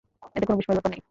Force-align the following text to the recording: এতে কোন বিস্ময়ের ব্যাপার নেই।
এতে 0.37 0.45
কোন 0.47 0.55
বিস্ময়ের 0.59 0.77
ব্যাপার 0.79 0.91
নেই। 0.93 0.99